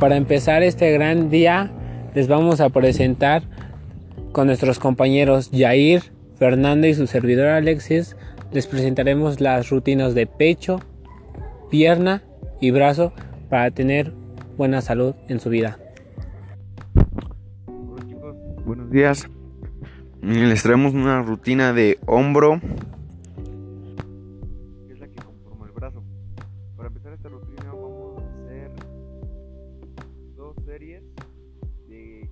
[0.00, 1.70] Para empezar este gran día,
[2.14, 3.42] les vamos a presentar
[4.32, 6.02] con nuestros compañeros Jair,
[6.36, 8.16] Fernando y su servidor Alexis.
[8.52, 10.80] Les presentaremos las rutinas de pecho,
[11.70, 12.22] pierna
[12.60, 13.12] y brazo
[13.48, 14.12] para tener
[14.58, 15.78] buena salud en su vida.
[17.66, 18.36] Hola chicos,
[18.66, 19.28] buenos días.
[20.22, 22.60] Les traemos una rutina de hombro,
[30.74, 31.04] series
[31.88, 32.28] de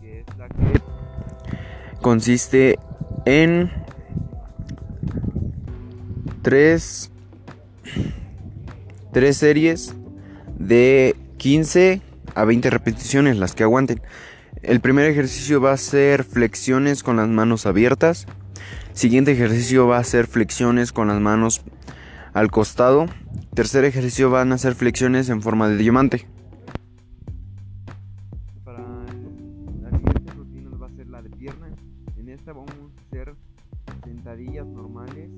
[0.00, 0.80] que es la que
[2.00, 2.78] consiste
[3.24, 3.70] en
[6.42, 7.10] tres,
[9.12, 9.94] tres series
[10.58, 12.02] de 15
[12.34, 14.02] a 20 repeticiones, las que aguanten.
[14.62, 18.26] El primer ejercicio va a ser flexiones con las manos abiertas.
[18.92, 21.62] Siguiente ejercicio va a ser flexiones con las manos
[22.32, 23.06] al costado.
[23.54, 26.26] Tercer ejercicio van a ser flexiones en forma de diamante.
[31.44, 33.34] En esta vamos a hacer
[34.02, 35.28] sentadillas normales.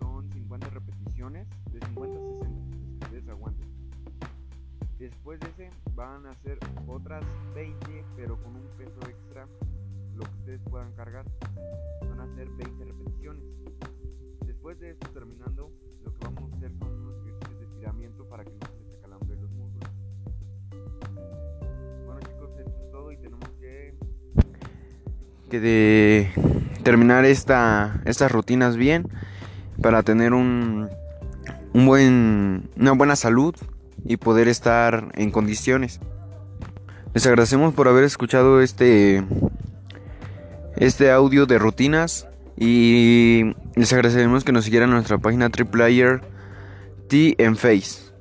[0.00, 2.48] Son 50 repeticiones, de 50 a 60.
[2.98, 3.68] que Ustedes aguanten.
[4.98, 9.46] Después de ese van a hacer otras 20, pero con un peso extra,
[10.16, 11.24] lo que ustedes puedan cargar.
[12.08, 12.48] Van a hacer
[25.50, 26.30] de
[26.82, 29.08] terminar esta, estas rutinas bien
[29.80, 30.88] para tener un,
[31.72, 33.54] un buen, una buena salud
[34.04, 36.00] y poder estar en condiciones.
[37.14, 39.24] Les agradecemos por haber escuchado este
[40.76, 46.20] este audio de rutinas y les agradecemos que nos siguieran en nuestra página Triplayer
[47.08, 48.12] T en Face.